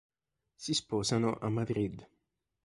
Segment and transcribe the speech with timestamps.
[0.57, 2.01] Si sposano a Madrid.